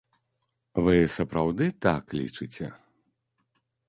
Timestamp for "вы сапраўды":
0.85-1.67